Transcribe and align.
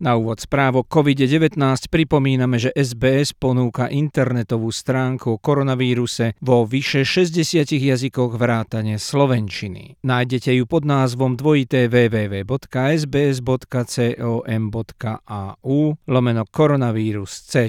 Na 0.00 0.16
úvod 0.16 0.40
správ 0.40 0.80
o 0.80 0.84
COVID-19 0.88 1.60
pripomíname, 1.92 2.56
že 2.56 2.72
SBS 2.72 3.36
ponúka 3.36 3.84
internetovú 3.92 4.72
stránku 4.72 5.36
o 5.36 5.40
koronavíruse 5.40 6.40
vo 6.40 6.64
vyše 6.64 7.04
60 7.04 7.68
jazykoch 7.68 8.32
vrátane 8.40 8.96
slovenčiny. 8.96 10.00
Nájdete 10.00 10.56
ju 10.56 10.64
pod 10.64 10.88
názvom 10.88 11.36
dvojité 11.36 11.92
www.sbs.com.au 11.92 12.48
lomeno 16.08 16.48
koronavírus 16.48 17.44
c. 17.44 17.68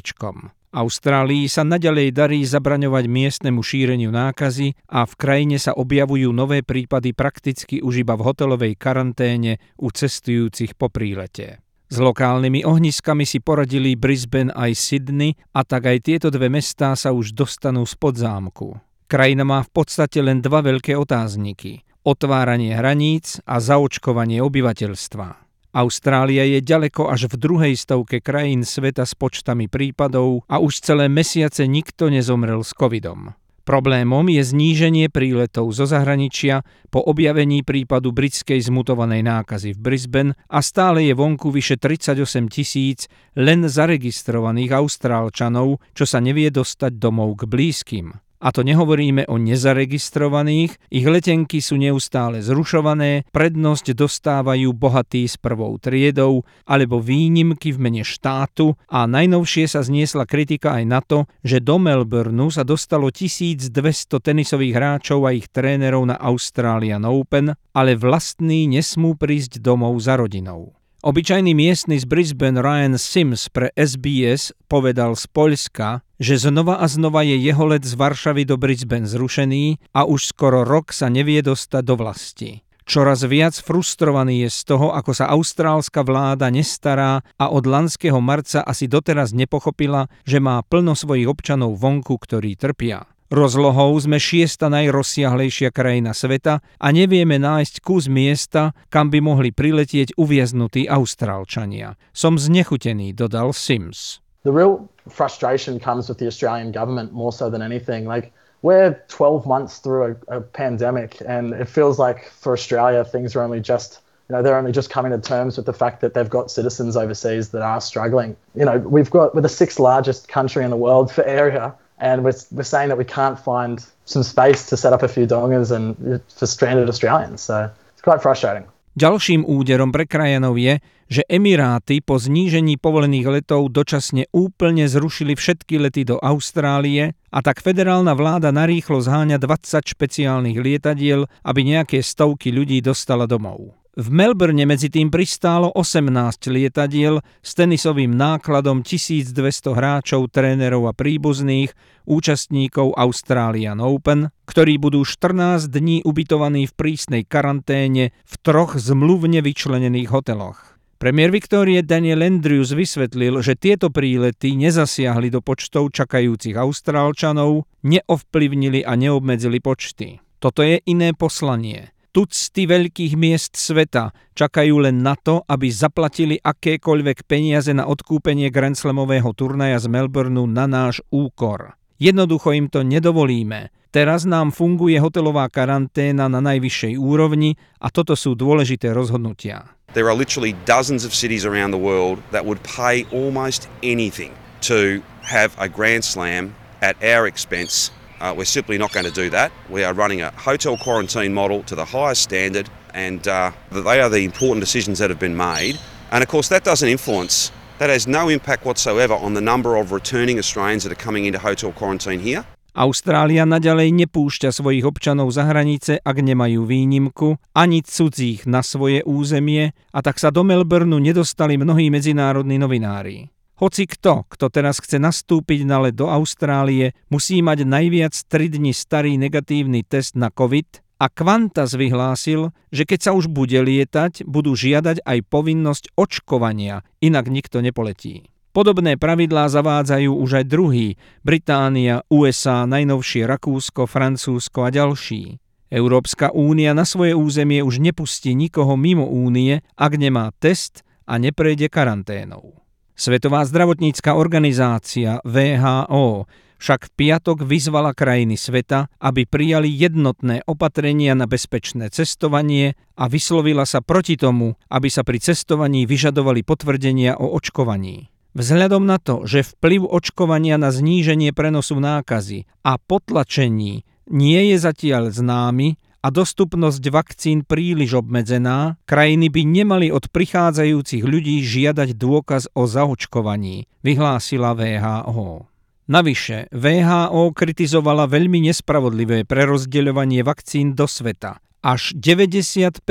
Austrálii 0.71 1.51
sa 1.51 1.67
naďalej 1.67 2.15
darí 2.15 2.47
zabraňovať 2.47 3.11
miestnemu 3.11 3.59
šíreniu 3.59 4.07
nákazy 4.07 4.71
a 4.87 5.03
v 5.03 5.13
krajine 5.19 5.59
sa 5.59 5.75
objavujú 5.75 6.31
nové 6.31 6.63
prípady 6.63 7.11
prakticky 7.11 7.83
už 7.83 8.07
iba 8.07 8.15
v 8.15 8.23
hotelovej 8.23 8.79
karanténe 8.79 9.59
u 9.75 9.91
cestujúcich 9.91 10.79
po 10.79 10.87
prílete. 10.87 11.59
S 11.91 11.99
lokálnymi 11.99 12.63
ohniskami 12.63 13.27
si 13.27 13.43
poradili 13.43 13.99
Brisbane 13.99 14.47
aj 14.55 14.79
Sydney 14.79 15.35
a 15.51 15.67
tak 15.67 15.91
aj 15.91 16.07
tieto 16.07 16.31
dve 16.31 16.47
mestá 16.47 16.95
sa 16.95 17.11
už 17.11 17.35
dostanú 17.35 17.83
spod 17.83 18.15
zámku. 18.15 18.79
Krajina 19.11 19.43
má 19.43 19.59
v 19.59 19.75
podstate 19.75 20.23
len 20.23 20.39
dva 20.39 20.63
veľké 20.63 20.95
otázniky. 20.95 21.83
Otváranie 22.07 22.79
hraníc 22.79 23.43
a 23.43 23.59
zaočkovanie 23.59 24.39
obyvateľstva. 24.39 25.27
Austrália 25.75 26.47
je 26.47 26.63
ďaleko 26.63 27.11
až 27.11 27.27
v 27.27 27.35
druhej 27.35 27.73
stovke 27.75 28.23
krajín 28.23 28.63
sveta 28.63 29.03
s 29.03 29.11
počtami 29.11 29.67
prípadov 29.67 30.47
a 30.47 30.63
už 30.63 30.79
celé 30.79 31.11
mesiace 31.11 31.67
nikto 31.67 32.07
nezomrel 32.07 32.63
s 32.63 32.71
covidom. 32.71 33.35
Problémom 33.61 34.25
je 34.25 34.41
zníženie 34.41 35.13
príletov 35.13 35.69
zo 35.77 35.85
zahraničia 35.85 36.65
po 36.89 37.05
objavení 37.05 37.61
prípadu 37.61 38.09
britskej 38.09 38.57
zmutovanej 38.57 39.21
nákazy 39.21 39.77
v 39.77 39.79
Brisbane 39.79 40.31
a 40.49 40.65
stále 40.65 41.05
je 41.05 41.13
vonku 41.13 41.53
vyše 41.53 41.77
38 41.77 42.49
tisíc 42.49 43.05
len 43.37 43.69
zaregistrovaných 43.69 44.73
Austrálčanov, 44.73 45.77
čo 45.93 46.05
sa 46.09 46.17
nevie 46.17 46.49
dostať 46.49 46.97
domov 46.97 47.45
k 47.45 47.49
blízkym. 47.49 48.30
A 48.41 48.49
to 48.49 48.65
nehovoríme 48.65 49.29
o 49.29 49.37
nezaregistrovaných, 49.37 50.73
ich 50.89 51.05
letenky 51.05 51.61
sú 51.61 51.77
neustále 51.77 52.41
zrušované, 52.41 53.29
prednosť 53.29 53.93
dostávajú 53.93 54.73
bohatí 54.73 55.29
s 55.29 55.37
prvou 55.37 55.77
triedou 55.77 56.41
alebo 56.65 56.97
výnimky 56.97 57.69
v 57.69 57.77
mene 57.77 58.03
štátu. 58.03 58.73
A 58.89 59.05
najnovšie 59.05 59.69
sa 59.69 59.85
zniesla 59.85 60.25
kritika 60.25 60.73
aj 60.81 60.83
na 60.89 60.99
to, 61.05 61.29
že 61.45 61.61
do 61.61 61.77
Melbourneu 61.77 62.49
sa 62.49 62.65
dostalo 62.65 63.13
1200 63.13 63.69
tenisových 64.17 64.73
hráčov 64.73 65.29
a 65.29 65.37
ich 65.37 65.45
trénerov 65.53 66.09
na 66.09 66.17
Australian 66.17 67.05
Open, 67.05 67.53
ale 67.77 67.93
vlastní 67.93 68.65
nesmú 68.65 69.13
prísť 69.13 69.61
domov 69.61 70.01
za 70.01 70.17
rodinou. 70.17 70.73
Obyčajný 71.01 71.57
miestny 71.57 71.97
z 71.97 72.05
Brisbane 72.05 72.61
Ryan 72.61 72.93
Sims 72.93 73.49
pre 73.49 73.73
SBS 73.73 74.53
povedal 74.69 75.17
z 75.17 75.25
Poľska, 75.33 76.05
že 76.21 76.37
znova 76.37 76.77
a 76.77 76.85
znova 76.85 77.25
je 77.25 77.33
jeho 77.41 77.65
let 77.65 77.81
z 77.81 77.97
Varšavy 77.97 78.45
do 78.45 78.61
Brisbane 78.61 79.09
zrušený 79.09 79.81
a 79.97 80.05
už 80.05 80.29
skoro 80.29 80.61
rok 80.61 80.93
sa 80.93 81.09
nevie 81.09 81.41
dostať 81.41 81.81
do 81.81 81.97
vlasti. 81.97 82.61
Čoraz 82.85 83.25
viac 83.25 83.57
frustrovaný 83.57 84.45
je 84.45 84.49
z 84.53 84.59
toho, 84.69 84.93
ako 84.93 85.17
sa 85.17 85.33
austrálska 85.33 86.05
vláda 86.05 86.53
nestará 86.53 87.25
a 87.41 87.45
od 87.49 87.65
lanského 87.65 88.21
marca 88.21 88.61
asi 88.61 88.85
doteraz 88.85 89.33
nepochopila, 89.33 90.05
že 90.21 90.37
má 90.37 90.61
plno 90.61 90.93
svojich 90.93 91.25
občanov 91.25 91.81
vonku, 91.81 92.13
ktorí 92.21 92.53
trpia. 92.53 93.09
Rozlohou 93.31 93.95
sme 93.95 94.19
šiesta 94.19 94.67
najrozsiahlejšia 94.67 95.71
krajina 95.71 96.11
sveta 96.11 96.59
a 96.59 96.87
nevieme 96.91 97.39
nájsť 97.39 97.79
kus 97.79 98.11
miesta, 98.11 98.75
kam 98.91 99.07
by 99.07 99.23
mohli 99.23 99.55
priletieť 99.55 100.19
uviaznutí 100.19 100.91
Austrálčania. 100.91 101.95
Som 102.11 102.35
znechutený, 102.35 103.15
dodal 103.15 103.55
Sims. 103.55 104.19
The 104.43 104.51
real 104.51 104.89
frustration 105.09 105.79
comes 105.79 106.09
with 106.09 106.17
the 106.17 106.27
Australian 106.27 106.71
government 106.71 107.13
more 107.13 107.31
so 107.31 107.49
than 107.49 107.61
anything. 107.61 108.05
Like 108.05 108.33
we're 108.61 109.01
12 109.07 109.45
months 109.45 109.79
through 109.79 110.17
a, 110.29 110.37
a 110.37 110.41
pandemic 110.41 111.21
and 111.25 111.53
it 111.53 111.67
feels 111.67 111.99
like 111.99 112.29
for 112.29 112.53
Australia 112.53 113.03
things 113.03 113.35
are 113.35 113.41
only 113.41 113.59
just 113.59 113.99
you 114.29 114.37
know, 114.37 114.43
they're 114.43 114.57
only 114.57 114.71
just 114.71 114.89
coming 114.89 115.11
to 115.11 115.19
terms 115.19 115.57
with 115.57 115.65
the 115.65 115.73
fact 115.73 115.99
that 115.99 116.13
they've 116.13 116.29
got 116.29 116.49
citizens 116.49 116.95
overseas 116.95 117.49
that 117.49 117.61
are 117.61 117.81
struggling. 117.81 118.37
You 118.55 118.63
know, 118.63 118.77
we've 118.77 119.09
got, 119.09 119.35
we're 119.35 119.41
the 119.41 119.49
sixth 119.49 119.77
largest 119.77 120.29
country 120.29 120.63
in 120.63 120.69
the 120.69 120.77
world 120.77 121.11
for 121.11 121.21
area 121.25 121.75
and 121.97 122.23
we're, 122.23 122.33
we're 122.51 122.63
saying 122.63 122.87
that 122.89 122.97
we 122.97 123.03
can't 123.03 123.37
find 123.37 123.85
some 124.05 124.23
space 124.23 124.67
to 124.69 124.77
set 124.77 124.93
up 124.93 125.03
a 125.03 125.09
few 125.09 125.27
dongers 125.27 125.71
and 125.71 126.15
uh, 126.15 126.19
for 126.33 126.47
stranded 126.47 126.87
Australians. 126.87 127.41
So 127.41 127.69
it's 127.91 128.01
quite 128.01 128.21
frustrating. 128.21 128.65
Ďalším 128.91 129.47
úderom 129.47 129.95
pre 129.95 130.03
krajanov 130.03 130.59
je, 130.59 130.83
že 131.07 131.23
Emiráty 131.31 132.03
po 132.03 132.19
znížení 132.19 132.75
povolených 132.75 133.27
letov 133.39 133.71
dočasne 133.71 134.27
úplne 134.35 134.83
zrušili 134.83 135.35
všetky 135.35 135.79
lety 135.79 136.03
do 136.03 136.19
Austrálie 136.19 137.15
a 137.31 137.39
tak 137.39 137.63
federálna 137.63 138.11
vláda 138.11 138.51
narýchlo 138.51 138.99
zháňa 138.99 139.39
20 139.39 139.95
špeciálnych 139.95 140.59
lietadiel, 140.59 141.23
aby 141.47 141.59
nejaké 141.63 142.03
stovky 142.03 142.51
ľudí 142.51 142.83
dostala 142.83 143.23
domov. 143.27 143.80
V 144.01 144.09
Melbourne 144.09 144.65
medzi 144.65 144.89
tým 144.89 145.13
pristálo 145.13 145.69
18 145.77 146.09
lietadiel 146.49 147.21
s 147.45 147.53
tenisovým 147.53 148.09
nákladom 148.09 148.81
1200 148.81 149.37
hráčov, 149.77 150.25
trénerov 150.33 150.89
a 150.89 150.93
príbuzných, 150.97 151.69
účastníkov 152.09 152.97
Australian 152.97 153.77
Open, 153.77 154.33
ktorí 154.49 154.81
budú 154.81 155.05
14 155.05 155.69
dní 155.69 156.01
ubytovaní 156.01 156.65
v 156.65 156.73
prísnej 156.73 157.29
karanténe 157.29 158.09
v 158.25 158.33
troch 158.41 158.73
zmluvne 158.73 159.45
vyčlenených 159.45 160.09
hoteloch. 160.09 160.81
Premiér 160.97 161.29
Viktórie 161.29 161.85
Daniel 161.85 162.25
Andrews 162.25 162.73
vysvetlil, 162.73 163.45
že 163.45 163.53
tieto 163.53 163.93
prílety 163.93 164.57
nezasiahli 164.57 165.29
do 165.29 165.45
počtov 165.45 165.93
čakajúcich 165.93 166.57
Austrálčanov, 166.57 167.69
neovplyvnili 167.85 168.81
a 168.81 168.97
neobmedzili 168.97 169.61
počty. 169.61 170.17
Toto 170.41 170.65
je 170.65 170.81
iné 170.89 171.13
poslanie– 171.13 171.90
tucty 172.11 172.67
veľkých 172.67 173.15
miest 173.15 173.55
sveta 173.55 174.11
čakajú 174.35 174.83
len 174.83 174.99
na 174.99 175.15
to, 175.15 175.41
aby 175.47 175.71
zaplatili 175.71 176.35
akékoľvek 176.37 177.23
peniaze 177.25 177.71
na 177.71 177.87
odkúpenie 177.87 178.51
Grand 178.51 178.75
Slamového 178.75 179.31
turnaja 179.31 179.79
z 179.79 179.87
Melbourneu 179.87 180.45
na 180.47 180.67
náš 180.67 180.99
úkor. 181.07 181.79
Jednoducho 181.97 182.51
im 182.51 182.67
to 182.67 182.83
nedovolíme. 182.83 183.71
Teraz 183.91 184.23
nám 184.23 184.55
funguje 184.55 184.95
hotelová 184.99 185.51
karanténa 185.51 186.31
na 186.31 186.39
najvyššej 186.39 186.95
úrovni 186.95 187.59
a 187.83 187.91
toto 187.91 188.15
sú 188.15 188.39
dôležité 188.39 188.95
rozhodnutia. 188.95 189.67
There 189.91 190.07
are 190.07 190.15
literally 190.15 190.55
dozens 190.63 191.03
of 191.03 191.11
cities 191.11 191.43
around 191.43 191.75
the 191.75 191.81
world 191.81 192.23
that 192.31 192.47
would 192.47 192.63
pay 192.63 193.03
almost 193.11 193.67
anything 193.83 194.31
to 194.63 195.03
have 195.27 195.51
a 195.59 195.67
Grand 195.67 196.07
Slam 196.07 196.55
at 196.79 196.95
our 197.03 197.27
expense 197.27 197.91
Uh, 198.21 198.37
we're 198.37 198.45
simply 198.45 198.77
not 198.77 198.93
going 198.93 199.05
to 199.05 199.11
do 199.11 199.33
that. 199.33 199.49
We 199.65 199.81
are 199.83 199.97
running 199.97 200.21
a 200.21 200.29
hotel 200.37 200.77
quarantine 200.77 201.33
model 201.33 201.65
to 201.65 201.73
the 201.73 201.85
highest 201.89 202.21
standard, 202.21 202.69
and 202.93 203.25
uh, 203.25 203.49
they 203.73 203.97
are 203.97 204.13
the 204.13 204.21
important 204.21 204.61
decisions 204.61 205.01
that 205.01 205.09
have 205.09 205.17
been 205.17 205.33
made. 205.33 205.81
And 206.13 206.21
of 206.21 206.29
course, 206.29 206.47
that 206.53 206.61
doesn't 206.61 206.85
influence, 206.85 207.49
that 207.81 207.89
has 207.89 208.05
no 208.05 208.29
impact 208.29 208.61
whatsoever 208.61 209.17
on 209.17 209.33
the 209.33 209.41
number 209.41 209.73
of 209.73 209.89
returning 209.89 210.37
Australians 210.37 210.85
that 210.85 210.93
are 210.93 211.03
coming 211.03 211.25
into 211.25 211.41
hotel 211.41 211.73
quarantine 211.73 212.21
here. 212.21 212.45
Austrália 212.71 213.43
naďalej 213.43 213.91
nepúšťa 214.05 214.53
svojich 214.53 214.85
občanov 214.87 215.33
za 215.35 215.43
hranice, 215.43 215.99
ak 215.99 216.23
nemajú 216.23 216.63
výnimku, 216.63 217.35
ani 217.51 217.83
cudzích 217.83 218.47
na 218.47 218.63
svoje 218.63 219.03
územie, 219.03 219.75
a 219.91 219.99
tak 219.99 220.21
sa 220.21 220.31
do 220.31 220.45
Melbourneu 220.47 221.01
nedostali 221.01 221.59
mnohí 221.59 221.91
medzinárodní 221.91 222.55
novinári. 222.55 223.27
Hoci 223.61 223.85
kto, 223.85 224.25
kto 224.25 224.49
teraz 224.49 224.81
chce 224.81 224.97
nastúpiť 224.97 225.69
na 225.69 225.85
let 225.85 225.93
do 225.93 226.09
Austrálie, 226.09 226.97
musí 227.13 227.45
mať 227.45 227.61
najviac 227.69 228.09
3 228.17 228.57
dni 228.57 228.73
starý 228.73 229.21
negatívny 229.21 229.85
test 229.85 230.17
na 230.17 230.33
COVID 230.33 230.81
a 230.97 231.05
Qantas 231.13 231.77
vyhlásil, 231.77 232.49
že 232.73 232.89
keď 232.89 232.99
sa 233.05 233.11
už 233.13 233.29
bude 233.29 233.61
lietať, 233.61 234.25
budú 234.25 234.57
žiadať 234.57 235.05
aj 235.05 235.17
povinnosť 235.29 235.93
očkovania, 235.93 236.81
inak 237.05 237.29
nikto 237.29 237.61
nepoletí. 237.61 238.33
Podobné 238.49 238.97
pravidlá 238.97 239.45
zavádzajú 239.53 240.09
už 240.09 240.41
aj 240.41 240.45
druhý, 240.49 240.97
Británia, 241.21 242.01
USA, 242.09 242.65
najnovšie 242.65 243.29
Rakúsko, 243.29 243.85
Francúzsko 243.85 244.65
a 244.65 244.73
ďalší. 244.73 245.37
Európska 245.69 246.33
únia 246.33 246.73
na 246.73 246.83
svoje 246.83 247.13
územie 247.13 247.61
už 247.61 247.77
nepustí 247.77 248.33
nikoho 248.33 248.73
mimo 248.73 249.05
únie, 249.05 249.61
ak 249.77 250.01
nemá 250.01 250.33
test 250.41 250.81
a 251.05 251.21
neprejde 251.21 251.69
karanténou. 251.69 252.57
Svetová 252.95 253.47
zdravotnícka 253.47 254.13
organizácia 254.13 255.23
VHO 255.25 256.27
však 256.61 256.93
v 256.93 256.93
piatok 256.93 257.41
vyzvala 257.41 257.97
krajiny 257.97 258.37
sveta, 258.37 258.85
aby 259.01 259.25
prijali 259.25 259.65
jednotné 259.65 260.45
opatrenia 260.45 261.17
na 261.17 261.25
bezpečné 261.25 261.89
cestovanie 261.89 262.77
a 262.93 263.09
vyslovila 263.09 263.65
sa 263.65 263.81
proti 263.81 264.13
tomu, 264.13 264.53
aby 264.69 264.85
sa 264.93 265.01
pri 265.01 265.17
cestovaní 265.17 265.89
vyžadovali 265.89 266.45
potvrdenia 266.45 267.17
o 267.17 267.33
očkovaní. 267.33 268.13
Vzhľadom 268.37 268.85
na 268.85 269.01
to, 269.01 269.25
že 269.27 269.43
vplyv 269.43 269.89
očkovania 269.89 270.55
na 270.55 270.69
zníženie 270.71 271.33
prenosu 271.33 271.81
nákazy 271.81 272.47
a 272.63 272.77
potlačení 272.77 273.83
nie 274.07 274.41
je 274.53 274.57
zatiaľ 274.61 275.09
známy 275.11 275.75
a 276.01 276.07
dostupnosť 276.09 276.83
vakcín 276.89 277.45
príliš 277.45 278.01
obmedzená, 278.01 278.81
krajiny 278.89 279.29
by 279.29 279.41
nemali 279.45 279.87
od 279.93 280.09
prichádzajúcich 280.09 281.05
ľudí 281.05 281.45
žiadať 281.45 281.93
dôkaz 281.93 282.49
o 282.57 282.65
zaočkovaní, 282.65 283.69
vyhlásila 283.85 284.57
VHO. 284.57 285.45
Navyše, 285.85 286.49
VHO 286.49 287.33
kritizovala 287.37 288.09
veľmi 288.09 288.49
nespravodlivé 288.49 289.29
prerozdeľovanie 289.29 290.25
vakcín 290.25 290.73
do 290.73 290.89
sveta. 290.89 291.37
Až 291.61 291.93
95% 291.93 292.81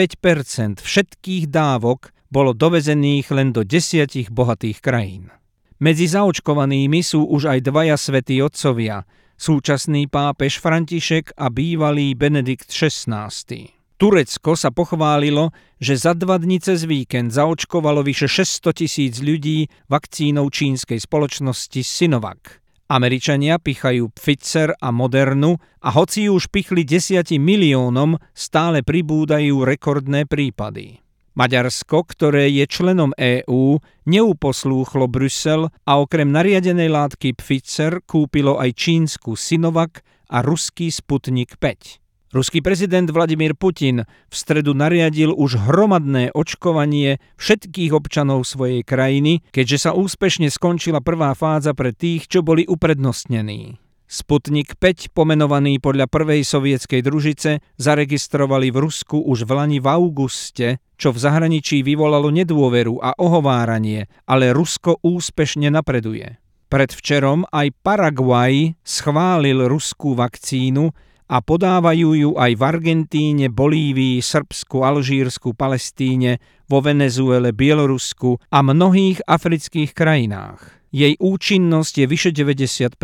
všetkých 0.78 1.50
dávok 1.50 2.14
bolo 2.30 2.54
dovezených 2.54 3.26
len 3.34 3.50
do 3.50 3.66
desiatich 3.66 4.30
bohatých 4.30 4.78
krajín. 4.78 5.34
Medzi 5.82 6.06
zaočkovanými 6.06 7.00
sú 7.02 7.26
už 7.26 7.56
aj 7.56 7.58
dvaja 7.66 7.96
svätí 7.98 8.38
otcovia, 8.38 9.02
súčasný 9.40 10.04
pápež 10.12 10.60
František 10.60 11.32
a 11.40 11.48
bývalý 11.48 12.12
Benedikt 12.12 12.69
XVI. 12.69 13.32
Turecko 13.96 14.52
sa 14.52 14.69
pochválilo, 14.69 15.56
že 15.81 15.96
za 15.96 16.12
dva 16.12 16.37
dni 16.37 16.60
cez 16.60 16.84
víkend 16.84 17.32
zaočkovalo 17.32 18.04
vyše 18.04 18.28
600 18.28 18.76
tisíc 18.76 19.20
ľudí 19.25 19.69
vakcínou 19.88 20.48
čínskej 20.52 21.00
spoločnosti 21.00 21.81
Sinovac. 21.81 22.60
Američania 22.90 23.56
pichajú 23.56 24.12
Pfizer 24.12 24.76
a 24.76 24.88
Modernu 24.92 25.56
a 25.84 25.88
hoci 25.94 26.28
už 26.28 26.52
pichli 26.52 26.84
desiati 26.84 27.40
miliónom, 27.40 28.20
stále 28.36 28.84
pribúdajú 28.84 29.64
rekordné 29.64 30.28
prípady. 30.28 31.00
Maďarsko, 31.38 32.06
ktoré 32.11 32.50
je 32.50 32.67
členom 32.67 33.15
EÚ, 33.15 33.79
neuposlúchlo 34.06 35.06
Brusel 35.06 35.71
a 35.87 35.93
okrem 36.03 36.31
nariadenej 36.35 36.91
látky 36.91 37.38
Pfizer 37.38 38.03
kúpilo 38.03 38.59
aj 38.59 38.75
čínsku 38.75 39.38
Sinovac 39.38 40.03
a 40.31 40.43
ruský 40.43 40.91
Sputnik 40.91 41.59
5. 41.59 42.00
Ruský 42.31 42.62
prezident 42.62 43.11
Vladimír 43.11 43.59
Putin 43.59 44.06
v 44.06 44.35
stredu 44.35 44.71
nariadil 44.71 45.35
už 45.35 45.67
hromadné 45.67 46.31
očkovanie 46.31 47.19
všetkých 47.35 47.91
občanov 47.91 48.47
svojej 48.47 48.87
krajiny, 48.87 49.43
keďže 49.50 49.91
sa 49.91 49.91
úspešne 49.99 50.47
skončila 50.47 51.03
prvá 51.03 51.35
fáza 51.35 51.75
pre 51.75 51.91
tých, 51.91 52.31
čo 52.31 52.47
boli 52.47 52.62
uprednostnení. 52.71 53.89
Sputnik 54.10 54.74
5, 54.74 55.14
pomenovaný 55.14 55.78
podľa 55.78 56.10
prvej 56.10 56.42
sovietskej 56.42 56.98
družice, 56.98 57.62
zaregistrovali 57.78 58.74
v 58.74 58.82
Rusku 58.82 59.22
už 59.22 59.46
v 59.46 59.54
lani 59.54 59.78
v 59.78 59.86
auguste, 59.86 60.82
čo 60.98 61.14
v 61.14 61.22
zahraničí 61.22 61.86
vyvolalo 61.86 62.34
nedôveru 62.34 62.98
a 62.98 63.14
ohováranie, 63.14 64.10
ale 64.26 64.50
Rusko 64.50 64.98
úspešne 65.06 65.70
napreduje. 65.70 66.42
Predvčerom 66.66 67.46
aj 67.54 67.70
Paraguaj 67.86 68.74
schválil 68.82 69.70
ruskú 69.70 70.18
vakcínu, 70.18 70.90
a 71.30 71.38
podávajú 71.38 72.10
ju 72.18 72.30
aj 72.34 72.58
v 72.58 72.62
Argentíne, 72.66 73.46
Bolívii, 73.54 74.18
Srbsku, 74.18 74.82
Alžírsku, 74.82 75.54
Palestíne, 75.54 76.42
vo 76.66 76.82
Venezuele, 76.82 77.54
Bielorusku 77.54 78.42
a 78.50 78.58
mnohých 78.66 79.22
afrických 79.22 79.94
krajinách. 79.94 80.90
Jej 80.90 81.14
účinnosť 81.22 82.02
je 82.02 82.06
vyše 82.10 82.30
90 82.34 82.98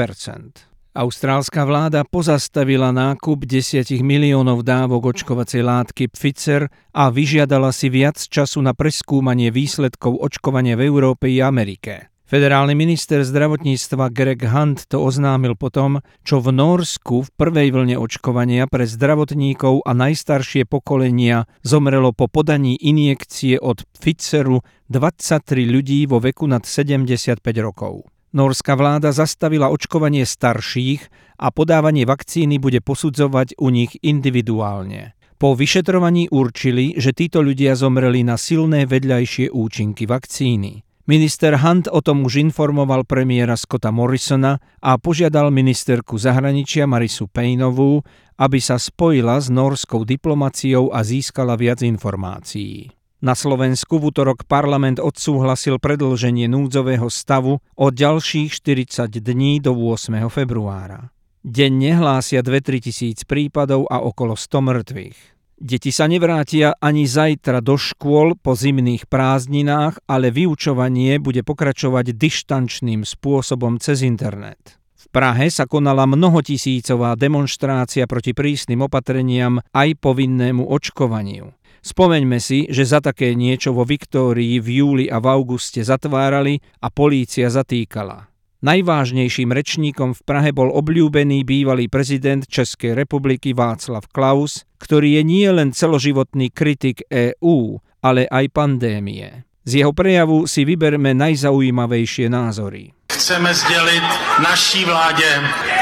Austrálska 0.97 1.69
vláda 1.69 2.09
pozastavila 2.09 2.89
nákup 2.89 3.45
10 3.45 4.01
miliónov 4.01 4.65
dávok 4.65 5.13
očkovacej 5.13 5.61
látky 5.61 6.09
Pfizer 6.09 6.73
a 6.97 7.13
vyžiadala 7.13 7.69
si 7.69 7.93
viac 7.93 8.17
času 8.17 8.65
na 8.65 8.73
preskúmanie 8.73 9.53
výsledkov 9.53 10.17
očkovania 10.17 10.73
v 10.73 10.89
Európe 10.89 11.29
i 11.29 11.45
Amerike. 11.45 12.09
Federálny 12.25 12.73
minister 12.73 13.29
zdravotníctva 13.29 14.09
Greg 14.09 14.49
Hunt 14.49 14.89
to 14.89 15.05
oznámil 15.05 15.53
potom, 15.53 16.01
čo 16.25 16.41
v 16.41 16.57
Norsku 16.57 17.29
v 17.29 17.33
prvej 17.45 17.77
vlne 17.77 18.01
očkovania 18.01 18.65
pre 18.65 18.89
zdravotníkov 18.89 19.85
a 19.85 19.93
najstaršie 19.93 20.65
pokolenia 20.65 21.45
zomrelo 21.61 22.17
po 22.17 22.25
podaní 22.25 22.73
injekcie 22.81 23.61
od 23.61 23.85
Pfizeru 24.01 24.65
23 24.89 25.45
ľudí 25.69 26.09
vo 26.09 26.25
veku 26.25 26.49
nad 26.49 26.65
75 26.65 27.45
rokov. 27.61 28.16
Norská 28.35 28.75
vláda 28.75 29.15
zastavila 29.15 29.71
očkovanie 29.71 30.27
starších 30.27 31.07
a 31.39 31.53
podávanie 31.53 32.09
vakcíny 32.09 32.59
bude 32.59 32.83
posudzovať 32.83 33.61
u 33.61 33.71
nich 33.71 33.95
individuálne. 34.03 35.15
Po 35.37 35.53
vyšetrovaní 35.53 36.33
určili, 36.33 36.97
že 36.97 37.13
títo 37.13 37.45
ľudia 37.45 37.77
zomreli 37.77 38.25
na 38.25 38.41
silné 38.41 38.89
vedľajšie 38.89 39.53
účinky 39.53 40.09
vakcíny. 40.09 40.81
Minister 41.07 41.55
Hunt 41.63 41.87
o 41.87 42.03
tom 42.03 42.27
už 42.27 42.43
informoval 42.43 43.07
premiéra 43.07 43.55
Scotta 43.55 43.95
Morrisona 43.95 44.59
a 44.83 44.99
požiadal 44.99 45.55
ministerku 45.55 46.19
zahraničia 46.19 46.89
Marisu 46.89 47.31
Paynovú, 47.31 48.03
aby 48.41 48.59
sa 48.59 48.75
spojila 48.75 49.39
s 49.39 49.53
norskou 49.53 50.03
diplomáciou 50.03 50.91
a 50.91 51.07
získala 51.07 51.55
viac 51.55 51.85
informácií. 51.87 52.96
Na 53.25 53.33
Slovensku 53.33 53.97
v 53.97 54.13
útorok 54.13 54.45
parlament 54.45 55.01
odsúhlasil 55.01 55.81
predlženie 55.81 56.53
núdzového 56.53 57.09
stavu 57.09 57.65
o 57.73 57.87
ďalších 57.89 58.53
40 58.53 59.09
dní 59.09 59.57
do 59.65 59.73
8. 59.73 60.21
februára. 60.29 61.09
Denne 61.41 61.97
hlásia 61.97 62.45
2-3 62.45 62.93
tisíc 62.93 63.25
prípadov 63.25 63.89
a 63.89 64.05
okolo 64.05 64.37
100 64.37 64.69
mŕtvych. 64.69 65.19
Deti 65.57 65.89
sa 65.89 66.05
nevrátia 66.05 66.77
ani 66.77 67.09
zajtra 67.09 67.65
do 67.65 67.81
škôl 67.81 68.37
po 68.37 68.53
zimných 68.53 69.09
prázdninách, 69.09 69.97
ale 70.05 70.29
vyučovanie 70.29 71.17
bude 71.17 71.41
pokračovať 71.41 72.13
dištančným 72.13 73.01
spôsobom 73.01 73.81
cez 73.81 74.05
internet. 74.05 74.77
V 74.93 75.09
Prahe 75.09 75.49
sa 75.49 75.65
konala 75.65 76.05
mnohotisícová 76.05 77.17
demonštrácia 77.17 78.05
proti 78.05 78.37
prísnym 78.37 78.85
opatreniam 78.85 79.57
aj 79.73 79.97
povinnému 80.05 80.69
očkovaniu. 80.69 81.56
Spomeňme 81.83 82.39
si, 82.41 82.69
že 82.69 82.85
za 82.85 83.01
také 83.01 83.33
niečo 83.33 83.73
vo 83.73 83.89
Viktórii 83.89 84.61
v 84.61 84.69
júli 84.83 85.07
a 85.07 85.21
v 85.21 85.27
auguste 85.33 85.83
zatvárali 85.83 86.59
a 86.83 86.89
polícia 86.93 87.49
zatýkala. 87.49 88.29
Najvážnejším 88.65 89.53
rečníkom 89.53 90.17
v 90.17 90.25
Prahe 90.25 90.51
bol 90.51 90.73
obľúbený 90.73 91.45
bývalý 91.45 91.93
prezident 91.93 92.43
Českej 92.49 92.97
republiky 92.97 93.53
Václav 93.53 94.09
Klaus, 94.09 94.65
ktorý 94.81 95.21
je 95.21 95.23
nie 95.23 95.49
len 95.53 95.77
celoživotný 95.77 96.51
kritik 96.51 97.05
EÚ, 97.07 97.79
ale 98.01 98.25
aj 98.27 98.49
pandémie. 98.57 99.45
Z 99.67 99.83
jeho 99.83 99.93
prejavu 99.93 100.47
si 100.49 100.65
vyberme 100.65 101.13
najzaujímavejšie 101.15 102.31
názory. 102.31 102.95
Chceme 103.13 103.55
sdělit 103.55 104.05
naší 104.39 104.85
vládě 104.85 105.31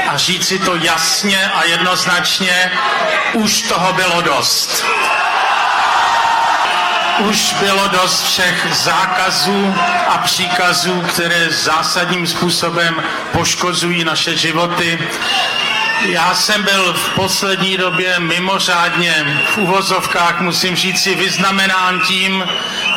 a 0.09 0.17
říct 0.17 0.45
si 0.45 0.59
to 0.59 0.75
jasně 0.75 1.37
a 1.37 1.63
jednoznačně, 1.63 2.71
už 3.33 3.61
toho 3.61 3.93
bylo 3.93 4.21
dost 4.21 4.85
už 7.19 7.55
bylo 7.59 7.87
dost 7.87 8.23
všech 8.23 8.67
zákazů 8.71 9.75
a 10.09 10.17
příkazů, 10.17 11.01
které 11.01 11.49
zásadním 11.49 12.27
způsobem 12.27 13.03
poškozují 13.31 14.03
naše 14.03 14.37
životy. 14.37 14.99
Já 16.01 16.35
jsem 16.35 16.63
byl 16.63 16.93
v 16.93 17.09
poslední 17.09 17.77
době 17.77 18.19
mimořádně 18.19 19.41
v 19.53 19.57
uvozovkách, 19.57 20.41
musím 20.41 20.75
říct 20.75 21.03
si, 21.03 21.15
vyznamenán 21.15 21.99
tím, 21.99 22.43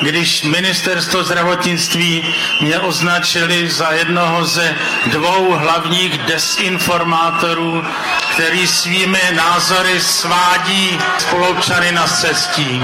když 0.03 0.43
ministerstvo 0.43 1.25
zdravotnictví 1.25 2.35
mě 2.61 2.79
označili 2.79 3.71
za 3.71 3.91
jednoho 3.91 4.45
ze 4.45 4.75
dvou 5.07 5.53
hlavních 5.53 6.19
desinformátorů, 6.19 7.85
který 8.33 8.67
svými 8.67 9.23
názory 9.33 10.01
svádí 10.01 10.99
spolupčany 11.19 11.93
na 11.93 12.07
cestí. 12.07 12.83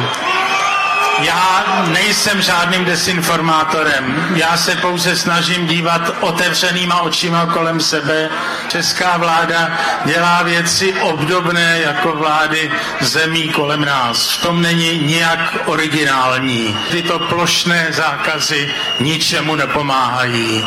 Já 1.18 1.64
nejsem 1.87 2.42
žádným 2.42 2.85
desinformátorem. 2.85 4.33
Já 4.35 4.56
se 4.56 4.76
pouze 4.76 5.16
snažím 5.16 5.66
dívat 5.66 6.11
otevřenýma 6.21 7.00
očima 7.00 7.47
kolem 7.47 7.80
sebe. 7.80 8.28
Česká 8.68 9.16
vláda 9.16 9.78
dělá 10.04 10.42
věci 10.42 10.94
obdobné 10.94 11.80
jako 11.85 12.12
vlády 12.12 12.73
zemí 13.00 13.49
kolem 13.49 13.85
nás. 13.85 14.30
V 14.30 14.42
tom 14.42 14.62
není 14.62 14.99
nijak 14.99 15.56
originální. 15.64 16.76
Tyto 16.90 17.18
plošné 17.18 17.87
zákazy 17.90 18.75
ničemu 19.00 19.54
nepomáhají. 19.54 20.64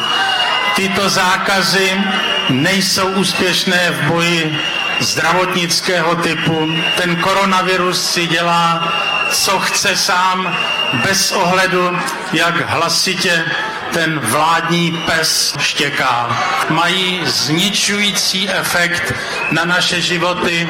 Tyto 0.76 1.10
zákazy 1.10 2.04
nejsou 2.50 3.08
úspěšné 3.08 3.92
v 3.92 4.08
boji 4.08 4.60
zdravotnického 5.00 6.16
typu. 6.16 6.72
Ten 6.98 7.16
koronavirus 7.16 8.10
si 8.12 8.28
dělá 8.28 8.94
co 9.32 9.60
chce 9.60 9.96
sám, 9.96 10.58
bez 11.04 11.32
ohledu, 11.32 11.98
jak 12.34 12.70
hlasitě 12.70 13.46
ten 13.94 14.20
vládní 14.20 15.04
pes 15.06 15.56
štěká. 15.60 16.38
Mají 16.70 17.22
zničující 17.26 18.50
efekt 18.50 19.14
na 19.52 19.66
naše 19.66 20.02
životy, 20.02 20.70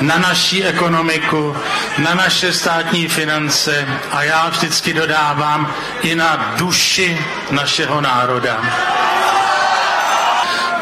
na 0.00 0.18
naší 0.18 0.64
ekonomiku, 0.64 1.56
na 1.98 2.14
naše 2.14 2.52
státní 2.52 3.08
finance 3.08 3.88
a 4.12 4.22
já 4.22 4.48
vždycky 4.48 4.92
dodávám 4.92 5.74
i 6.02 6.14
na 6.14 6.54
duši 6.56 7.26
našeho 7.50 8.00
národa. 8.00 8.60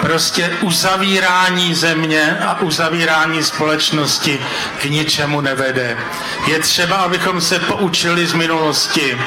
Prostě 0.05 0.51
uzavírání 0.61 1.75
země 1.75 2.39
a 2.47 2.61
uzavírání 2.61 3.43
společnosti 3.43 4.41
k 4.81 4.85
ničemu 4.85 5.41
nevede. 5.41 5.97
Je 6.47 6.59
třeba, 6.59 6.97
abychom 6.97 7.41
se 7.41 7.59
poučili 7.59 8.27
z 8.27 8.33
minulosti. 8.33 9.19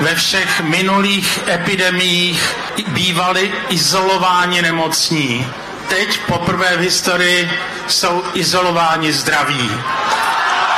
Ve 0.00 0.14
všech 0.14 0.60
minulých 0.60 1.40
epidemiích 1.48 2.56
bývali 2.88 3.52
izolováni 3.68 4.62
nemocní. 4.62 5.46
Teď 5.88 6.20
poprvé 6.26 6.76
v 6.76 6.80
historii 6.80 7.50
jsou 7.86 8.22
izolováni 8.34 9.12
zdraví. 9.12 9.70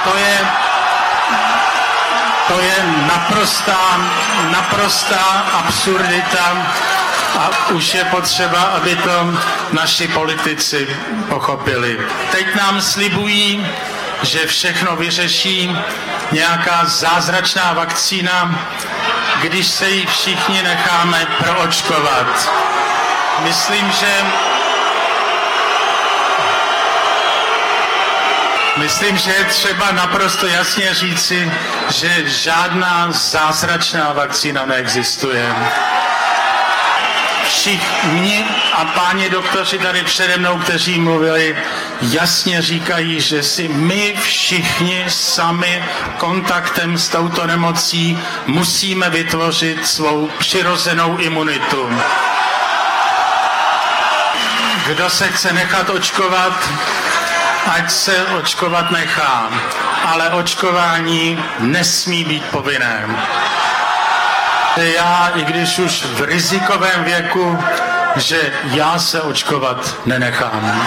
To 0.05 0.19
je, 0.19 0.39
to 2.49 2.61
je 2.61 2.75
naprostá, 3.07 4.11
naprostá 4.51 5.25
absurdita 5.53 6.57
a 7.39 7.51
už 7.73 7.95
je 7.95 8.05
potřeba, 8.05 8.63
aby 8.63 8.97
to 8.97 9.39
naši 9.73 10.09
politici 10.09 10.89
pochopili. 11.29 11.99
Teď 12.31 12.55
nám 12.55 12.81
slibují, 12.81 13.67
že 14.23 14.47
všechno 14.47 14.97
vyřeší 14.97 15.77
nějaká 16.33 16.85
zázračná 16.85 17.73
vakcína, 17.73 18.69
když 19.41 19.67
se 19.67 19.91
ji 19.91 20.07
všichni 20.07 20.63
necháme 20.63 21.27
proočkovat. 21.39 22.51
Myslím, 23.43 23.93
že 23.93 24.25
Myslím, 28.77 29.17
že 29.19 29.31
je 29.31 29.45
třeba 29.45 29.93
naprosto 29.93 30.47
jasně 30.47 30.95
říci, 30.95 31.53
že 31.91 32.29
žádná 32.29 33.09
zázračná 33.11 34.13
vakcína 34.13 34.67
neexistuje 34.67 35.55
všichni 37.49 38.45
a 38.73 38.85
páni 38.85 39.31
doktoři 39.31 39.79
tady 39.79 40.03
přede 40.03 40.37
mnou, 40.37 40.59
kteří 40.59 41.01
mluvili, 41.01 41.57
jasně 42.01 42.63
říkají, 42.63 43.21
že 43.21 43.43
si 43.43 43.69
my 43.69 44.15
všichni 44.23 45.05
sami 45.09 45.85
kontaktem 46.17 46.99
s 46.99 47.09
touto 47.09 47.47
nemocí 47.47 48.19
musíme 48.47 49.11
vytvořit 49.11 49.87
svou 49.87 50.31
přirozenou 50.39 51.17
imunitu. 51.17 51.91
Kdo 54.87 55.11
se 55.11 55.29
chce 55.29 55.53
nechat 55.53 55.91
očkovat, 55.91 56.69
ať 57.67 57.91
se 57.91 58.25
očkovat 58.27 58.91
nechá, 58.91 59.51
ale 60.05 60.31
očkování 60.31 61.45
nesmí 61.59 62.25
být 62.25 62.45
povinné 62.45 63.07
já, 64.87 65.33
i 65.35 65.45
když 65.45 65.79
už 65.79 66.05
v 66.05 66.21
rizikovém 66.25 67.05
věku, 67.05 67.59
že 68.17 68.53
já 68.65 68.99
se 68.99 69.21
očkovat 69.21 69.97
nenechám. 70.07 70.83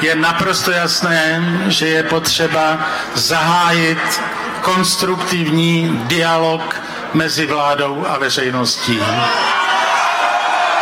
Je 0.00 0.14
naprosto 0.14 0.70
jasné, 0.70 1.42
že 1.66 1.88
je 1.88 2.02
potřeba 2.02 2.78
zahájit 3.14 4.20
konstruktivní 4.62 6.00
dialog 6.04 6.80
mezi 7.14 7.46
vládou 7.46 8.06
a 8.08 8.18
veřejností. 8.18 9.00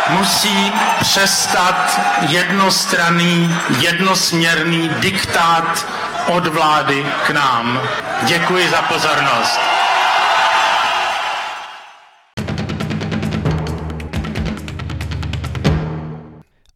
Musí 0.09 0.73
přestat 1.01 1.99
jednostranný, 2.21 3.55
jednosměrný 3.79 4.89
diktát 4.89 5.87
od 6.27 6.47
vlády 6.47 7.05
k 7.27 7.29
nám. 7.29 7.81
Děkuji 8.23 8.69
za 8.69 8.81
pozornost. 8.81 9.76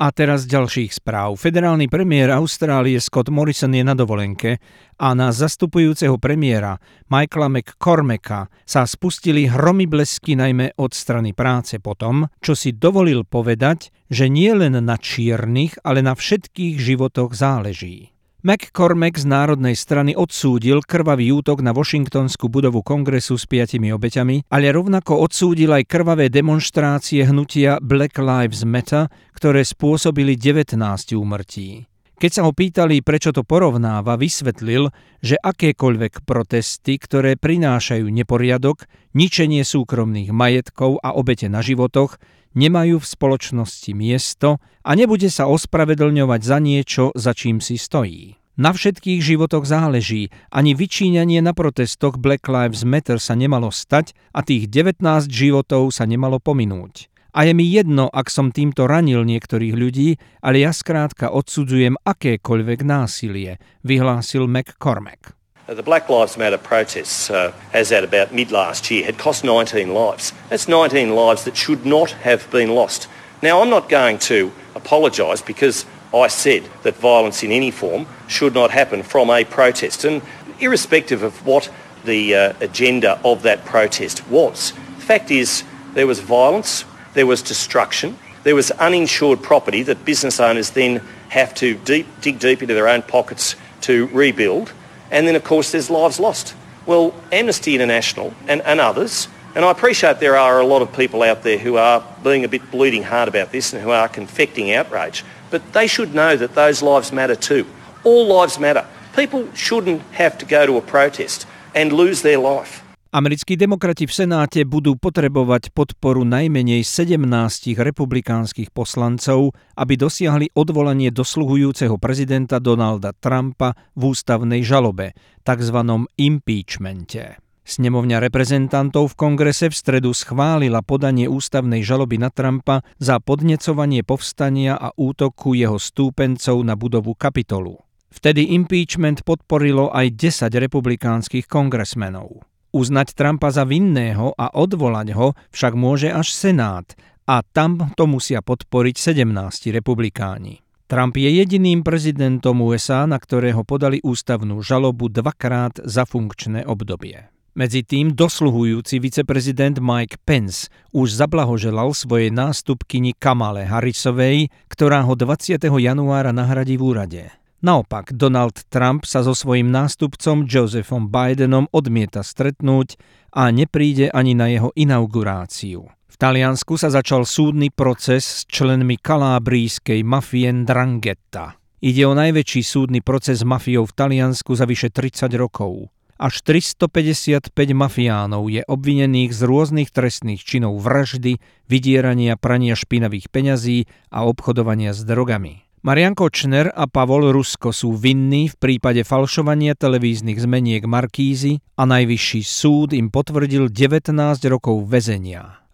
A 0.02 0.10
teraz 0.10 0.50
ďalších 0.50 0.98
správ. 0.98 1.38
Federálny 1.38 1.86
premiér 1.86 2.34
Austrálie 2.34 2.98
Scott 2.98 3.30
Morrison 3.30 3.70
je 3.70 3.86
na 3.86 3.94
dovolenke 3.94 4.58
a 4.98 5.14
na 5.14 5.30
zastupujúceho 5.30 6.18
premiéra 6.18 6.82
Michaela 7.06 7.54
McCormacka 7.54 8.50
sa 8.66 8.90
spustili 8.90 9.46
hromy 9.46 9.86
blesky 9.86 10.34
najmä 10.34 10.74
od 10.82 10.98
strany 10.98 11.38
práce 11.38 11.78
po 11.78 11.94
tom, 11.94 12.26
čo 12.42 12.58
si 12.58 12.74
dovolil 12.74 13.30
povedať, 13.30 13.94
že 14.10 14.26
nie 14.26 14.50
len 14.58 14.74
na 14.82 14.98
čiernych, 14.98 15.78
ale 15.86 16.02
na 16.02 16.18
všetkých 16.18 16.82
životoch 16.82 17.38
záleží. 17.38 18.11
McCormack 18.42 19.22
z 19.22 19.30
Národnej 19.30 19.78
strany 19.78 20.18
odsúdil 20.18 20.82
krvavý 20.82 21.30
útok 21.30 21.62
na 21.62 21.78
Washingtonskú 21.78 22.50
budovu 22.50 22.82
kongresu 22.82 23.38
s 23.38 23.46
piatimi 23.46 23.94
obeťami, 23.94 24.50
ale 24.50 24.74
rovnako 24.74 25.22
odsúdil 25.22 25.70
aj 25.70 25.86
krvavé 25.86 26.34
demonstrácie 26.34 27.22
hnutia 27.22 27.78
Black 27.78 28.18
Lives 28.18 28.66
Matter, 28.66 29.14
ktoré 29.38 29.62
spôsobili 29.62 30.34
19 30.34 30.74
úmrtí. 31.14 31.91
Keď 32.22 32.32
sa 32.38 32.46
ho 32.46 32.54
pýtali, 32.54 33.02
prečo 33.02 33.34
to 33.34 33.42
porovnáva, 33.42 34.14
vysvetlil, 34.14 34.94
že 35.26 35.42
akékoľvek 35.42 36.22
protesty, 36.22 37.02
ktoré 37.02 37.34
prinášajú 37.34 38.06
neporiadok, 38.06 38.86
ničenie 39.18 39.66
súkromných 39.66 40.30
majetkov 40.30 41.02
a 41.02 41.18
obete 41.18 41.50
na 41.50 41.66
životoch, 41.66 42.22
nemajú 42.54 43.02
v 43.02 43.10
spoločnosti 43.10 43.98
miesto 43.98 44.62
a 44.86 44.94
nebude 44.94 45.34
sa 45.34 45.50
ospravedlňovať 45.50 46.42
za 46.46 46.58
niečo, 46.62 47.10
za 47.18 47.34
čím 47.34 47.58
si 47.58 47.82
stojí. 47.82 48.38
Na 48.54 48.70
všetkých 48.70 49.18
životoch 49.18 49.66
záleží, 49.66 50.30
ani 50.54 50.78
vyčíňanie 50.78 51.42
na 51.42 51.58
protestoch 51.58 52.22
Black 52.22 52.46
Lives 52.46 52.86
Matter 52.86 53.18
sa 53.18 53.34
nemalo 53.34 53.74
stať 53.74 54.14
a 54.30 54.46
tých 54.46 54.70
19 54.70 55.02
životov 55.26 55.90
sa 55.90 56.06
nemalo 56.06 56.38
pominúť. 56.38 57.11
A 57.32 57.48
je 57.48 57.56
mi 57.56 57.64
jedno, 57.64 58.12
ak 58.12 58.28
som 58.28 58.52
týmto 58.52 58.92
ranil 58.92 59.24
niektorých 59.24 59.72
ľudí, 59.72 60.20
ale 60.44 60.68
ja 60.68 60.76
skrátka 60.76 61.32
odsudzujem 61.32 61.96
akékoľvek 62.04 62.84
násilie, 62.84 63.56
vyhlásil 63.88 64.52
McCormack. 64.52 65.32
The 65.72 65.80
Black 65.80 66.12
Lives 66.12 66.36
Matter 66.36 66.60
protests, 66.60 67.32
uh, 67.32 67.56
as 67.72 67.96
at 67.96 68.04
about 68.04 68.36
mid 68.36 68.52
last 68.52 68.92
year, 68.92 69.08
had 69.08 69.16
cost 69.16 69.48
19 69.48 69.96
lives. 69.96 70.36
That's 70.52 70.68
19 70.68 71.16
lives 71.16 71.48
that 71.48 71.56
should 71.56 71.86
not 71.88 72.12
have 72.28 72.52
been 72.52 72.76
lost. 72.76 73.08
Now, 73.42 73.64
I'm 73.64 73.70
not 73.70 73.88
going 73.88 74.20
to 74.28 74.52
apologise 74.76 75.42
because 75.42 75.86
I 76.14 76.28
said 76.28 76.68
that 76.84 77.00
violence 77.00 77.44
in 77.44 77.56
any 77.56 77.72
form 77.72 78.08
should 78.28 78.54
not 78.54 78.72
happen 78.72 79.04
from 79.04 79.30
a 79.32 79.46
protest. 79.46 80.04
And 80.04 80.22
irrespective 80.60 81.24
of 81.24 81.46
what 81.46 81.72
the 82.04 82.36
uh, 82.36 82.54
agenda 82.60 83.22
of 83.24 83.44
that 83.44 83.64
protest 83.64 84.28
was, 84.28 84.74
the 85.00 85.06
fact 85.08 85.32
is 85.32 85.64
there 85.94 86.08
was 86.08 86.20
violence, 86.20 86.84
there 87.14 87.26
was 87.26 87.42
destruction, 87.42 88.18
there 88.44 88.56
was 88.56 88.72
uninsured 88.72 89.42
property 89.44 89.84
that 89.84 90.04
business 90.06 90.40
owners 90.40 90.72
then 90.72 91.02
have 91.30 91.54
to 91.56 91.76
deep, 91.76 92.08
dig 92.22 92.40
deep 92.40 92.62
into 92.62 92.74
their 92.74 92.88
own 92.88 93.02
pockets 93.02 93.56
to 93.82 94.08
rebuild. 94.08 94.74
And 95.12 95.28
then, 95.28 95.36
of 95.36 95.44
course, 95.44 95.72
there's 95.72 95.90
lives 95.90 96.20
lost. 96.20 96.56
Well, 96.86 97.14
Amnesty 97.32 97.76
International 97.76 98.34
and, 98.48 98.62
and 98.62 98.80
others, 98.80 99.28
and 99.54 99.66
I 99.66 99.72
appreciate 99.72 100.20
there 100.20 100.38
are 100.38 100.60
a 100.60 100.66
lot 100.66 100.82
of 100.82 100.94
people 100.94 101.24
out 101.24 101.44
there 101.44 101.58
who 101.58 101.76
are 101.76 102.04
being 102.24 102.46
a 102.46 102.48
bit 102.48 102.72
bleeding 102.72 103.04
hard 103.04 103.28
about 103.28 103.52
this 103.52 103.74
and 103.74 103.82
who 103.84 103.92
are 103.92 104.08
confecting 104.08 104.74
outrage, 104.74 105.26
but 105.50 105.74
they 105.74 105.88
should 105.88 106.16
know 106.16 106.38
that 106.38 106.56
those 106.56 106.82
lives 106.82 107.12
matter 107.12 107.36
too. 107.36 107.68
All 108.04 108.28
lives 108.28 108.58
matter. 108.58 108.88
People 109.14 109.54
shouldn't 109.54 110.02
have 110.14 110.38
to 110.38 110.46
go 110.46 110.66
to 110.66 110.78
a 110.78 110.82
protest 110.82 111.46
and 111.76 111.92
lose 111.92 112.22
their 112.22 112.38
life. 112.38 112.84
Americkí 113.12 113.60
demokrati 113.60 114.08
v 114.08 114.24
Senáte 114.24 114.64
budú 114.64 114.96
potrebovať 114.96 115.76
podporu 115.76 116.24
najmenej 116.24 116.88
17 116.88 117.28
republikánskych 117.76 118.72
poslancov, 118.72 119.52
aby 119.76 120.00
dosiahli 120.00 120.56
odvolanie 120.56 121.12
dosluhujúceho 121.12 122.00
prezidenta 122.00 122.64
Donalda 122.64 123.12
Trumpa 123.12 123.76
v 124.00 124.16
ústavnej 124.16 124.64
žalobe, 124.64 125.12
tzv. 125.44 126.08
impeachmente. 126.16 127.36
Snemovňa 127.68 128.24
reprezentantov 128.24 129.12
v 129.12 129.20
kongrese 129.20 129.68
v 129.68 129.76
stredu 129.76 130.16
schválila 130.16 130.80
podanie 130.80 131.28
ústavnej 131.28 131.84
žaloby 131.84 132.16
na 132.16 132.32
Trumpa 132.32 132.80
za 132.96 133.20
podnecovanie 133.20 134.08
povstania 134.08 134.80
a 134.80 134.96
útoku 134.96 135.52
jeho 135.52 135.76
stúpencov 135.76 136.64
na 136.64 136.80
budovu 136.80 137.20
Kapitolu. 137.20 137.76
Vtedy 138.08 138.56
impeachment 138.56 139.28
podporilo 139.28 139.92
aj 139.92 140.16
10 140.16 140.48
republikánskych 140.48 141.52
kongresmenov. 141.52 142.51
Uznať 142.72 143.20
Trumpa 143.20 143.52
za 143.52 143.68
vinného 143.68 144.32
a 144.40 144.56
odvolať 144.56 145.12
ho 145.12 145.36
však 145.52 145.76
môže 145.76 146.08
až 146.08 146.32
Senát 146.32 146.88
a 147.28 147.44
tam 147.44 147.92
to 148.00 148.08
musia 148.08 148.40
podporiť 148.40 148.96
17 148.96 149.76
republikáni. 149.76 150.64
Trump 150.88 151.16
je 151.16 151.32
jediným 151.32 151.84
prezidentom 151.84 152.60
USA, 152.64 153.08
na 153.08 153.16
ktorého 153.16 153.64
podali 153.64 154.04
ústavnú 154.04 154.60
žalobu 154.60 155.08
dvakrát 155.08 155.80
za 155.84 156.04
funkčné 156.04 156.68
obdobie. 156.68 157.32
Medzi 157.52 157.84
tým 157.84 158.16
dosluhujúci 158.16 159.04
viceprezident 159.04 159.84
Mike 159.84 160.24
Pence 160.24 160.72
už 160.96 161.16
zablahoželal 161.16 161.92
svojej 161.92 162.32
nástupkyni 162.32 163.12
Kamale 163.20 163.68
Harrisovej, 163.68 164.48
ktorá 164.72 165.04
ho 165.04 165.20
20. 165.20 165.60
januára 165.60 166.32
nahradí 166.32 166.80
v 166.80 166.84
úrade. 166.88 167.24
Naopak, 167.62 168.18
Donald 168.18 168.58
Trump 168.74 169.06
sa 169.06 169.22
so 169.22 169.38
svojím 169.38 169.70
nástupcom 169.70 170.50
Josephom 170.50 171.14
Bidenom 171.14 171.70
odmieta 171.70 172.26
stretnúť 172.26 172.98
a 173.38 173.54
nepríde 173.54 174.10
ani 174.10 174.34
na 174.34 174.50
jeho 174.50 174.74
inauguráciu. 174.74 175.86
V 175.86 176.16
Taliansku 176.18 176.82
sa 176.82 176.90
začal 176.90 177.22
súdny 177.22 177.70
proces 177.70 178.26
s 178.26 178.50
členmi 178.50 178.98
kalábrijskej 178.98 180.02
mafie 180.02 180.50
Drangheta. 180.66 181.62
Ide 181.86 182.10
o 182.10 182.18
najväčší 182.18 182.66
súdny 182.66 183.06
proces 183.06 183.42
s 183.42 183.46
mafiou 183.46 183.86
v 183.86 183.94
Taliansku 183.94 184.58
za 184.58 184.66
vyše 184.66 184.90
30 184.90 185.30
rokov. 185.38 185.94
Až 186.18 186.42
355 186.42 187.54
mafiánov 187.78 188.50
je 188.50 188.66
obvinených 188.66 189.38
z 189.38 189.42
rôznych 189.46 189.94
trestných 189.94 190.42
činov 190.42 190.82
vraždy, 190.82 191.38
vydierania, 191.70 192.42
prania 192.42 192.74
špinavých 192.74 193.30
peňazí 193.30 193.86
a 194.10 194.26
obchodovania 194.26 194.98
s 194.98 195.06
drogami. 195.06 195.71
Marian 195.82 196.14
Kočner 196.14 196.70
a 196.70 196.86
Pavol 196.86 197.34
Rusko 197.34 197.74
sú 197.74 197.98
vinní 197.98 198.54
v 198.54 198.56
prípade 198.62 199.02
falšovania 199.02 199.74
televíznych 199.74 200.38
zmeniek 200.38 200.86
Markízy 200.86 201.58
a 201.74 201.90
najvyšší 201.90 202.42
súd 202.46 202.94
im 202.94 203.10
potvrdil 203.10 203.66
19 203.74 204.14
rokov 204.46 204.78
väzenia. 204.86 205.66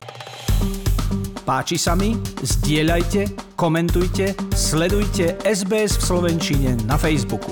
Páči 1.44 1.76
sa 1.76 2.00
mi? 2.00 2.16
Zdieľajte, 2.40 3.52
komentujte, 3.60 4.32
sledujte 4.56 5.44
SBS 5.44 6.00
v 6.00 6.04
Slovenčine 6.08 6.80
na 6.88 6.96
Facebooku. 6.96 7.52